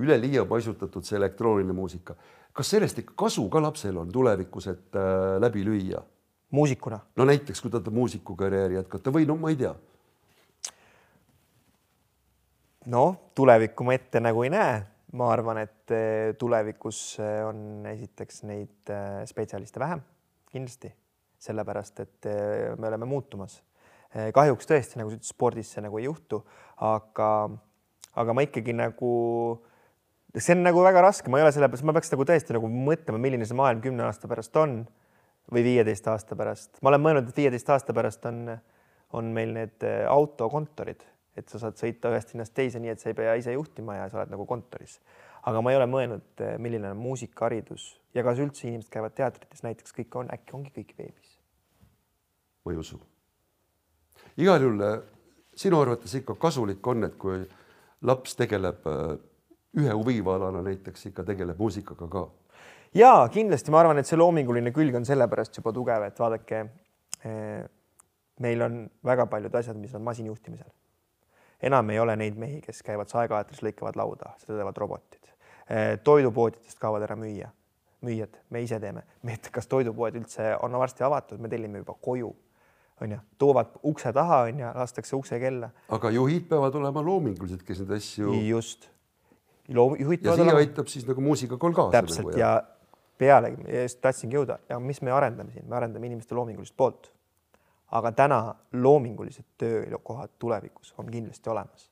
[0.00, 2.16] üleliia paisutatud see elektrooniline muusika,
[2.52, 6.02] kas sellest ikka kasu ka lapsel on tulevikus, et äh, läbi lüüa?
[6.54, 7.00] muusikuna?
[7.16, 9.74] no näiteks, kui ta tahab muusikukarjääri jätkata või no ma ei tea
[12.90, 14.78] noh, tulevikku ma ette nagu ei näe,
[15.18, 20.02] ma arvan, et eh, tulevikus eh, on esiteks neid eh, spetsialiste vähem,
[20.50, 20.90] kindlasti,
[21.44, 22.28] sellepärast et
[22.78, 23.60] me oleme muutumas.
[24.14, 26.38] kahjuks tõesti, nagu sa ütlesid, spordis see nagu ei juhtu,
[26.86, 27.28] aga,
[28.22, 29.10] aga ma ikkagi nagu,
[30.30, 33.18] see on nagu väga raske, ma ei ole sellepärast, ma peaks nagu tõesti nagu mõtlema,
[33.20, 34.84] milline see maailm kümne aasta pärast on
[35.52, 36.78] või viieteist aasta pärast.
[36.80, 38.54] ma olen mõelnud, et viieteist aasta pärast on,
[39.18, 41.02] on meil need autokontorid
[41.38, 44.08] et sa saad sõita ühest linnast teise, nii et sa ei pea ise juhtima ja
[44.10, 45.00] sa oled nagu kontoris.
[45.44, 49.62] aga ma ei ole mõelnud, eh, milline on muusikaharidus ja kas üldse inimesed käivad teatrites,
[49.62, 51.34] näiteks kõik on, äkki ongi kõik veebis?
[52.64, 53.00] ma ei usu.
[54.36, 55.02] igal juhul eh,
[55.54, 57.42] sinu arvates ikka kasulik on, et kui
[58.02, 59.18] laps tegeleb eh,
[59.82, 62.28] ühe huvivallana näiteks ikka tegeleb muusikaga ka?
[62.94, 66.62] ja kindlasti ma arvan, et see loominguline külg on sellepärast juba tugev, et vaadake,
[68.44, 70.70] meil on väga paljud asjad, mis on masinjuhtimisel
[71.64, 75.20] enam ei ole neid mehi, kes käivad saekaetris, lõikavad lauda, seda teevad robotid.
[75.64, 77.48] Eh, toidupoodidest kaovad ära müüa,
[78.04, 79.04] müüjad, me ise teeme,
[79.52, 82.34] kas toidupoed üldse on varsti avatud, me tellime juba koju,
[83.04, 85.70] onju, toovad ukse taha, onju, lastakse uksekella.
[85.96, 88.34] aga juhid peavad olema loomingulised, kes neid asju.
[88.50, 88.90] just.
[89.68, 90.60] juhid ja siia olema...
[90.60, 91.96] aitab siis nagu muusikakool kaasa.
[91.96, 92.52] täpselt nagu, ja
[93.18, 97.13] pealegi, tahtsingi jõuda ja mis me arendame siin, me arendame inimeste loomingulist poolt.
[97.92, 101.90] Aga täna loomingulised töökohad tulevikus on kindlasti olemas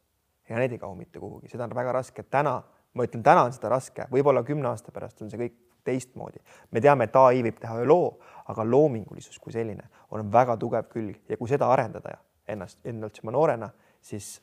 [0.49, 2.63] ja need ei kao mitte kuhugi, seda on väga raske täna,
[2.95, 6.39] ma ütlen, täna on seda raske, võib-olla kümne aasta pärast on see kõik teistmoodi.
[6.71, 8.19] me teame, et ai võib teha ühe loo,
[8.49, 12.19] aga loomingulisus kui selline on väga tugev külg ja kui seda arendada
[12.49, 13.71] ennast, endalt juba noorena,
[14.01, 14.41] siis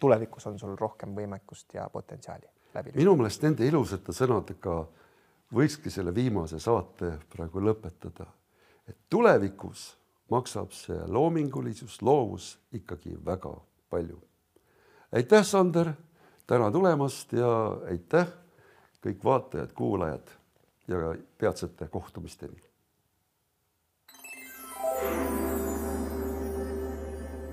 [0.00, 2.92] tulevikus on sul rohkem võimekust ja potentsiaali läbi.
[2.94, 4.76] minu meelest nende ilusate sõnadega
[5.54, 8.26] võikski selle viimase saate praegu lõpetada.
[8.88, 9.99] et tulevikus
[10.30, 13.54] maksab see loomingulisus, loovus ikkagi väga
[13.90, 14.20] palju.
[15.12, 15.92] aitäh, Sander,
[16.46, 17.50] täna tulemast ja
[17.90, 18.26] aitäh
[19.04, 20.34] kõik vaatajad-kuulajad
[20.88, 22.69] ja peatsete kohtumisteni